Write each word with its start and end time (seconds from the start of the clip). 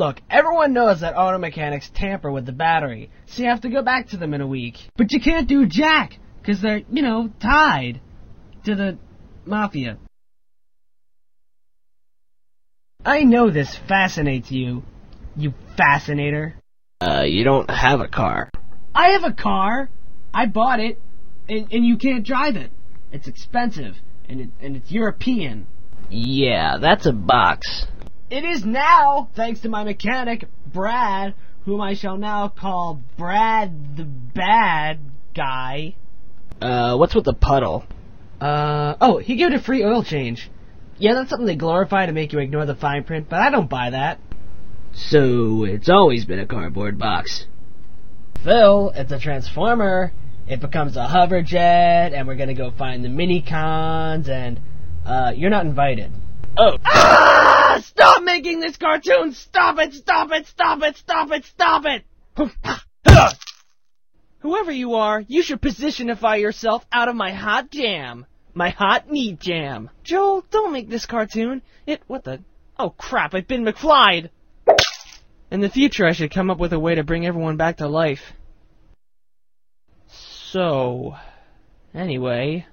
Look, 0.00 0.22
everyone 0.30 0.72
knows 0.72 1.00
that 1.02 1.14
auto 1.14 1.36
mechanics 1.36 1.90
tamper 1.94 2.32
with 2.32 2.46
the 2.46 2.52
battery, 2.52 3.10
so 3.26 3.42
you 3.42 3.50
have 3.50 3.60
to 3.60 3.68
go 3.68 3.82
back 3.82 4.08
to 4.08 4.16
them 4.16 4.32
in 4.32 4.40
a 4.40 4.46
week. 4.46 4.76
But 4.96 5.12
you 5.12 5.20
can't 5.20 5.46
do 5.46 5.66
jack, 5.66 6.16
because 6.40 6.62
they're, 6.62 6.80
you 6.90 7.02
know, 7.02 7.30
tied 7.38 8.00
to 8.64 8.74
the 8.74 8.96
mafia. 9.44 9.98
I 13.04 13.24
know 13.24 13.50
this 13.50 13.76
fascinates 13.88 14.50
you, 14.50 14.84
you 15.36 15.52
fascinator. 15.76 16.54
Uh, 17.02 17.24
you 17.26 17.44
don't 17.44 17.68
have 17.68 18.00
a 18.00 18.08
car. 18.08 18.48
I 18.94 19.10
have 19.10 19.24
a 19.24 19.34
car. 19.34 19.90
I 20.32 20.46
bought 20.46 20.80
it, 20.80 20.98
and, 21.46 21.70
and 21.70 21.84
you 21.84 21.98
can't 21.98 22.24
drive 22.24 22.56
it. 22.56 22.70
It's 23.12 23.28
expensive, 23.28 23.96
and, 24.30 24.40
it, 24.40 24.48
and 24.62 24.76
it's 24.76 24.90
European. 24.90 25.66
Yeah, 26.08 26.78
that's 26.80 27.04
a 27.04 27.12
box. 27.12 27.86
It 28.30 28.44
is 28.44 28.64
now, 28.64 29.28
thanks 29.34 29.58
to 29.62 29.68
my 29.68 29.82
mechanic, 29.82 30.44
Brad, 30.64 31.34
whom 31.64 31.80
I 31.80 31.94
shall 31.94 32.16
now 32.16 32.46
call 32.46 33.00
Brad 33.18 33.96
the 33.96 34.04
Bad 34.04 35.00
Guy. 35.34 35.96
Uh, 36.62 36.96
what's 36.96 37.12
with 37.12 37.24
the 37.24 37.34
puddle? 37.34 37.84
Uh, 38.40 38.94
oh, 39.00 39.18
he 39.18 39.34
gave 39.34 39.48
it 39.48 39.54
a 39.54 39.60
free 39.60 39.84
oil 39.84 40.04
change. 40.04 40.48
Yeah, 40.96 41.14
that's 41.14 41.28
something 41.28 41.46
they 41.46 41.56
glorify 41.56 42.06
to 42.06 42.12
make 42.12 42.32
you 42.32 42.38
ignore 42.38 42.66
the 42.66 42.76
fine 42.76 43.02
print, 43.02 43.26
but 43.28 43.40
I 43.40 43.50
don't 43.50 43.68
buy 43.68 43.90
that. 43.90 44.20
So, 44.92 45.64
it's 45.64 45.88
always 45.88 46.24
been 46.24 46.38
a 46.38 46.46
cardboard 46.46 47.00
box. 47.00 47.46
Phil, 48.44 48.92
it's 48.94 49.10
a 49.10 49.18
transformer. 49.18 50.12
It 50.46 50.60
becomes 50.60 50.96
a 50.96 51.08
hover 51.08 51.42
jet, 51.42 52.12
and 52.14 52.28
we're 52.28 52.36
gonna 52.36 52.54
go 52.54 52.70
find 52.70 53.04
the 53.04 53.08
mini 53.08 53.42
cons, 53.42 54.28
and, 54.28 54.60
uh, 55.04 55.32
you're 55.34 55.50
not 55.50 55.66
invited. 55.66 56.12
Oh. 56.56 56.78
Ah! 56.84 57.49
Stop 57.90 58.22
making 58.22 58.60
this 58.60 58.76
cartoon! 58.76 59.32
Stop 59.32 59.80
it! 59.80 59.92
Stop 59.94 60.30
it! 60.30 60.46
Stop 60.46 60.80
it! 60.84 60.96
Stop 60.96 61.32
it! 61.32 61.44
Stop 61.44 61.84
it! 61.86 63.36
Whoever 64.38 64.70
you 64.70 64.94
are, 64.94 65.20
you 65.26 65.42
should 65.42 65.60
positionify 65.60 66.40
yourself 66.40 66.86
out 66.92 67.08
of 67.08 67.16
my 67.16 67.32
hot 67.32 67.72
jam. 67.72 68.26
My 68.54 68.68
hot 68.68 69.10
meat 69.10 69.40
jam. 69.40 69.90
Joel, 70.04 70.44
don't 70.52 70.72
make 70.72 70.88
this 70.88 71.04
cartoon. 71.04 71.62
It, 71.84 72.00
what 72.06 72.22
the? 72.22 72.44
Oh 72.78 72.90
crap, 72.90 73.34
I've 73.34 73.48
been 73.48 73.64
McFlyed! 73.64 74.30
In 75.50 75.60
the 75.60 75.68
future, 75.68 76.06
I 76.06 76.12
should 76.12 76.30
come 76.30 76.48
up 76.48 76.58
with 76.58 76.72
a 76.72 76.78
way 76.78 76.94
to 76.94 77.02
bring 77.02 77.26
everyone 77.26 77.56
back 77.56 77.78
to 77.78 77.88
life. 77.88 78.32
So, 80.06 81.16
anyway. 81.92 82.66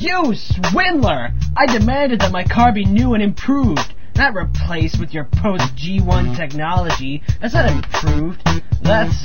You 0.00 0.34
swindler! 0.34 1.34
I 1.54 1.66
demanded 1.66 2.20
that 2.22 2.32
my 2.32 2.42
car 2.42 2.72
be 2.72 2.86
new 2.86 3.12
and 3.12 3.22
improved, 3.22 3.92
not 4.16 4.32
replaced 4.32 4.98
with 4.98 5.12
your 5.12 5.24
post 5.24 5.76
G1 5.76 6.34
technology. 6.34 7.22
That's 7.38 7.52
not 7.52 7.70
improved. 7.70 8.42
That's 8.82 9.20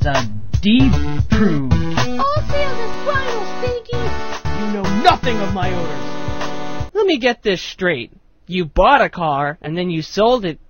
the 0.00 0.30
deproved. 0.60 1.72
All 1.72 2.42
sales 2.46 2.78
is 2.78 2.94
final, 3.06 3.42
Stinky! 3.56 3.96
You 4.60 4.72
know 4.74 5.02
nothing 5.02 5.38
of 5.38 5.54
my 5.54 5.72
orders. 5.72 6.94
Let 6.94 7.06
me 7.06 7.16
get 7.16 7.42
this 7.42 7.62
straight. 7.62 8.12
You 8.46 8.66
bought 8.66 9.00
a 9.00 9.08
car 9.08 9.56
and 9.62 9.74
then 9.78 9.88
you 9.88 10.02
sold 10.02 10.44
it 10.44 10.60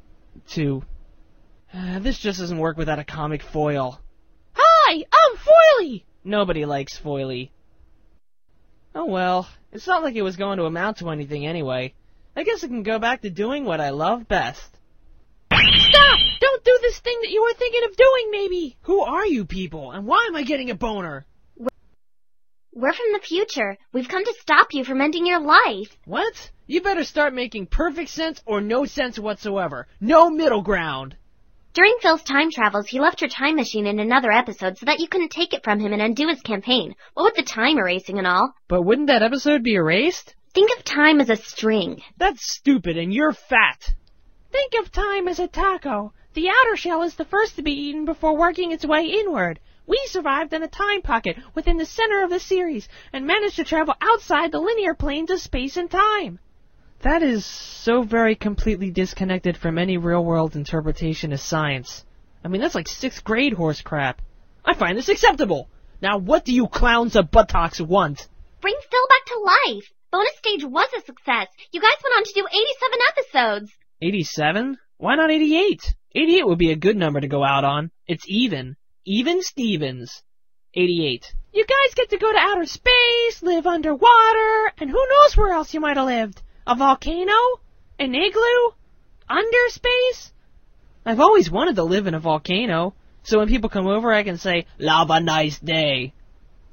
to. 0.50 0.84
Uh, 1.74 1.98
this 1.98 2.20
just 2.20 2.38
doesn't 2.38 2.58
work 2.58 2.76
without 2.76 3.00
a 3.00 3.04
comic 3.04 3.42
foil. 3.42 3.98
Hi, 4.52 5.02
I'm 5.12 5.36
Foily! 5.36 6.04
Nobody 6.22 6.64
likes 6.64 6.96
Foily. 6.96 7.50
Oh 8.94 9.06
well, 9.06 9.48
it's 9.72 9.86
not 9.86 10.02
like 10.02 10.16
it 10.16 10.22
was 10.22 10.36
going 10.36 10.58
to 10.58 10.64
amount 10.64 10.98
to 10.98 11.10
anything 11.10 11.46
anyway. 11.46 11.94
I 12.36 12.44
guess 12.44 12.62
I 12.62 12.66
can 12.66 12.82
go 12.82 12.98
back 12.98 13.22
to 13.22 13.30
doing 13.30 13.64
what 13.64 13.80
I 13.80 13.90
love 13.90 14.28
best. 14.28 14.78
Stop! 15.50 16.18
Don't 16.40 16.64
do 16.64 16.78
this 16.82 16.98
thing 16.98 17.18
that 17.22 17.30
you 17.30 17.42
were 17.42 17.54
thinking 17.54 17.84
of 17.84 17.96
doing, 17.96 18.30
maybe! 18.30 18.76
Who 18.82 19.00
are 19.00 19.26
you 19.26 19.44
people, 19.44 19.92
and 19.92 20.06
why 20.06 20.26
am 20.28 20.36
I 20.36 20.42
getting 20.42 20.70
a 20.70 20.74
boner? 20.74 21.24
We're 22.74 22.92
from 22.92 23.12
the 23.12 23.20
future. 23.20 23.76
We've 23.92 24.08
come 24.08 24.24
to 24.24 24.34
stop 24.40 24.68
you 24.72 24.84
from 24.84 25.00
ending 25.00 25.26
your 25.26 25.40
life. 25.40 25.96
What? 26.04 26.50
You 26.66 26.80
better 26.80 27.04
start 27.04 27.34
making 27.34 27.66
perfect 27.66 28.10
sense 28.10 28.42
or 28.46 28.60
no 28.60 28.86
sense 28.86 29.18
whatsoever. 29.18 29.86
No 30.00 30.30
middle 30.30 30.62
ground. 30.62 31.16
During 31.74 31.96
Phil's 32.02 32.22
time 32.22 32.50
travels, 32.50 32.88
he 32.88 33.00
left 33.00 33.22
your 33.22 33.30
time 33.30 33.56
machine 33.56 33.86
in 33.86 33.98
another 33.98 34.30
episode 34.30 34.76
so 34.76 34.84
that 34.84 35.00
you 35.00 35.08
couldn't 35.08 35.30
take 35.30 35.54
it 35.54 35.64
from 35.64 35.80
him 35.80 35.94
and 35.94 36.02
undo 36.02 36.28
his 36.28 36.42
campaign. 36.42 36.94
What 37.14 37.24
with 37.24 37.34
the 37.34 37.50
time 37.50 37.78
erasing 37.78 38.18
and 38.18 38.26
all? 38.26 38.52
But 38.68 38.82
wouldn't 38.82 39.06
that 39.06 39.22
episode 39.22 39.62
be 39.62 39.72
erased? 39.72 40.34
Think 40.52 40.70
of 40.76 40.84
time 40.84 41.18
as 41.18 41.30
a 41.30 41.36
string. 41.36 42.02
That's 42.18 42.46
stupid, 42.46 42.98
and 42.98 43.10
you're 43.10 43.32
fat. 43.32 43.94
Think 44.50 44.74
of 44.74 44.92
time 44.92 45.26
as 45.28 45.38
a 45.38 45.48
taco. 45.48 46.12
The 46.34 46.50
outer 46.50 46.76
shell 46.76 47.04
is 47.04 47.14
the 47.14 47.24
first 47.24 47.56
to 47.56 47.62
be 47.62 47.72
eaten 47.72 48.04
before 48.04 48.36
working 48.36 48.72
its 48.72 48.84
way 48.84 49.06
inward. 49.06 49.58
We 49.86 49.98
survived 50.04 50.52
in 50.52 50.62
a 50.62 50.68
time 50.68 51.00
pocket 51.00 51.38
within 51.54 51.78
the 51.78 51.86
center 51.86 52.22
of 52.22 52.28
the 52.28 52.38
series 52.38 52.86
and 53.14 53.26
managed 53.26 53.56
to 53.56 53.64
travel 53.64 53.94
outside 53.98 54.52
the 54.52 54.60
linear 54.60 54.92
planes 54.92 55.30
of 55.30 55.40
space 55.40 55.78
and 55.78 55.90
time. 55.90 56.38
That 57.02 57.24
is 57.24 57.44
so 57.44 58.02
very 58.02 58.36
completely 58.36 58.92
disconnected 58.92 59.56
from 59.56 59.76
any 59.76 59.96
real 59.96 60.24
world 60.24 60.54
interpretation 60.54 61.32
of 61.32 61.40
science. 61.40 62.04
I 62.44 62.48
mean, 62.48 62.60
that's 62.60 62.76
like 62.76 62.86
sixth 62.86 63.24
grade 63.24 63.54
horse 63.54 63.80
crap. 63.80 64.22
I 64.64 64.74
find 64.74 64.96
this 64.96 65.08
acceptable. 65.08 65.68
Now, 66.00 66.18
what 66.18 66.44
do 66.44 66.54
you 66.54 66.68
clowns 66.68 67.16
of 67.16 67.32
buttocks 67.32 67.80
want? 67.80 68.28
Bring 68.60 68.76
Phil 68.88 69.06
back 69.08 69.24
to 69.26 69.40
life. 69.40 69.92
Bonus 70.12 70.36
stage 70.38 70.64
was 70.64 70.88
a 70.96 71.00
success. 71.00 71.48
You 71.72 71.80
guys 71.80 71.96
went 72.04 72.16
on 72.18 72.24
to 72.24 72.32
do 72.34 72.46
87 72.46 72.98
episodes. 73.08 73.72
87? 74.00 74.78
Why 74.98 75.16
not 75.16 75.32
88? 75.32 75.94
88 76.14 76.46
would 76.46 76.58
be 76.58 76.70
a 76.70 76.76
good 76.76 76.96
number 76.96 77.20
to 77.20 77.26
go 77.26 77.42
out 77.42 77.64
on. 77.64 77.90
It's 78.06 78.24
even. 78.28 78.76
Even 79.04 79.42
Stevens. 79.42 80.22
88. 80.74 81.34
You 81.52 81.64
guys 81.66 81.94
get 81.94 82.10
to 82.10 82.18
go 82.18 82.30
to 82.30 82.38
outer 82.38 82.66
space, 82.66 83.42
live 83.42 83.66
underwater, 83.66 84.72
and 84.78 84.88
who 84.88 85.04
knows 85.10 85.36
where 85.36 85.52
else 85.52 85.74
you 85.74 85.80
might 85.80 85.96
have 85.96 86.06
lived. 86.06 86.42
A 86.66 86.74
volcano? 86.76 87.60
An 87.98 88.14
igloo? 88.14 88.72
Under 89.28 89.68
space? 89.68 90.32
I've 91.04 91.20
always 91.20 91.50
wanted 91.50 91.76
to 91.76 91.82
live 91.84 92.06
in 92.06 92.14
a 92.14 92.20
volcano, 92.20 92.94
so 93.24 93.38
when 93.38 93.48
people 93.48 93.70
come 93.70 93.86
over 93.86 94.12
I 94.12 94.22
can 94.22 94.38
say, 94.38 94.66
Love 94.78 95.10
a 95.10 95.20
nice 95.20 95.58
day. 95.58 96.14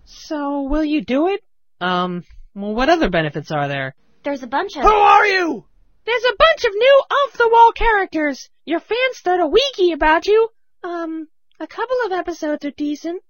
So, 0.06 0.64
will 0.64 0.84
you 0.84 1.04
do 1.04 1.28
it? 1.28 1.44
Um, 1.82 2.24
well, 2.56 2.74
what 2.74 2.90
other 2.90 3.10
benefits 3.10 3.52
are 3.52 3.68
there? 3.68 3.96
There's 4.24 4.44
a 4.44 4.48
bunch 4.48 4.76
of. 4.76 4.84
Who 4.84 4.90
are 4.90 5.26
you? 5.26 5.66
There's 6.06 6.24
a 6.24 6.36
bunch 6.38 6.66
of 6.66 6.72
new 6.74 7.04
off-the-wall 7.12 7.72
characters. 7.74 8.50
Your 8.66 8.80
fans 8.80 9.18
start 9.18 9.42
a 9.42 9.48
wiki 9.48 9.92
about 9.92 10.26
you. 10.26 10.50
Um, 10.84 11.28
a 11.60 11.68
couple 11.68 11.98
of 12.06 12.12
episodes 12.12 12.66
are 12.66 12.72
decent. 12.72 13.22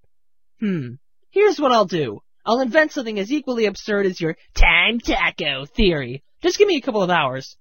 Hmm. 0.60 0.96
Here's 1.32 1.60
what 1.60 1.72
I'll 1.72 1.86
do. 1.86 2.22
I'll 2.46 2.62
invent 2.62 2.92
something 2.92 3.20
as 3.20 3.32
equally 3.32 3.66
absurd 3.66 4.06
as 4.06 4.20
your 4.20 4.38
time 4.56 5.00
taco 5.00 5.66
theory. 5.66 6.24
Just 6.42 6.58
give 6.58 6.68
me 6.68 6.78
a 6.78 6.82
couple 6.82 7.04
of 7.04 7.10
hours. 7.10 7.58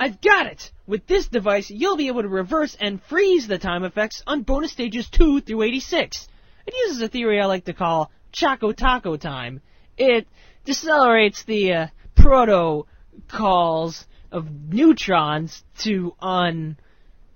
I've 0.00 0.20
got 0.20 0.46
it! 0.46 0.72
With 0.88 1.06
this 1.06 1.28
device, 1.28 1.70
you'll 1.70 1.96
be 1.96 2.08
able 2.08 2.22
to 2.22 2.28
reverse 2.28 2.76
and 2.80 3.00
freeze 3.00 3.46
the 3.46 3.58
time 3.58 3.84
effects 3.84 4.20
on 4.26 4.42
bonus 4.42 4.72
stages 4.72 5.08
2 5.08 5.42
through 5.42 5.62
86. 5.62 6.26
It 6.66 6.74
uses 6.86 7.02
a 7.02 7.08
theory 7.08 7.40
I 7.40 7.46
like 7.46 7.66
to 7.66 7.72
call 7.72 8.10
Choco 8.32 8.72
Taco 8.72 9.16
time. 9.16 9.60
It 9.96 10.26
decelerates 10.66 11.44
the 11.44 11.72
uh, 11.72 11.86
proto 12.16 12.88
calls 13.28 14.04
of 14.32 14.50
neutrons 14.50 15.62
to 15.84 16.16
on 16.18 16.78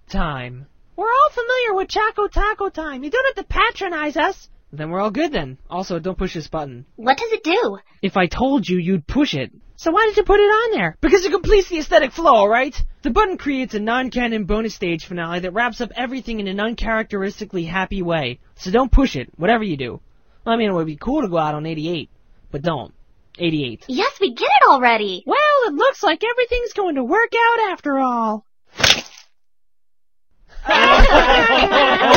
time. 0.08 0.66
We're 0.96 1.08
all 1.08 1.30
familiar 1.30 1.74
with 1.74 1.88
Choco 1.88 2.26
Taco 2.26 2.70
time. 2.70 3.04
You 3.04 3.10
don't 3.10 3.36
have 3.36 3.46
to 3.46 3.52
patronize 3.52 4.16
us. 4.16 4.48
Then 4.72 4.90
we're 4.90 5.00
all 5.00 5.10
good 5.10 5.30
then. 5.30 5.58
Also, 5.68 5.98
don't 5.98 6.18
push 6.18 6.34
this 6.34 6.48
button. 6.48 6.86
What 6.96 7.18
does 7.18 7.32
it 7.32 7.44
do? 7.44 7.78
If 8.02 8.16
I 8.16 8.26
told 8.26 8.66
you, 8.66 8.78
you'd 8.78 9.06
push 9.06 9.34
it. 9.34 9.52
So 9.76 9.90
why 9.90 10.06
did 10.06 10.16
you 10.16 10.24
put 10.24 10.40
it 10.40 10.44
on 10.44 10.72
there? 10.72 10.96
Because 11.02 11.24
it 11.24 11.32
completes 11.32 11.68
the 11.68 11.78
aesthetic 11.78 12.12
flow, 12.12 12.34
alright? 12.34 12.74
The 13.02 13.10
button 13.10 13.36
creates 13.36 13.74
a 13.74 13.78
non-canon 13.78 14.44
bonus 14.44 14.74
stage 14.74 15.04
finale 15.04 15.40
that 15.40 15.52
wraps 15.52 15.82
up 15.82 15.90
everything 15.94 16.40
in 16.40 16.48
an 16.48 16.60
uncharacteristically 16.60 17.64
happy 17.64 18.00
way. 18.00 18.40
So 18.54 18.70
don't 18.70 18.90
push 18.90 19.16
it, 19.16 19.30
whatever 19.36 19.64
you 19.64 19.76
do. 19.76 20.00
I 20.46 20.56
mean, 20.56 20.70
it 20.70 20.72
would 20.72 20.86
be 20.86 20.96
cool 20.96 21.22
to 21.22 21.28
go 21.28 21.36
out 21.36 21.54
on 21.54 21.66
88, 21.66 22.08
but 22.50 22.62
don't. 22.62 22.94
88. 23.38 23.84
Yes, 23.88 24.12
we 24.18 24.32
get 24.32 24.48
it 24.62 24.68
already. 24.68 25.22
Well, 25.26 25.36
it 25.66 25.74
looks 25.74 26.02
like 26.02 26.22
everything's 26.24 26.72
going 26.72 26.94
to 26.94 27.04
work 27.04 27.32
out 27.34 27.70
after 27.72 27.98
all. 27.98 28.46
Oh, 30.68 32.12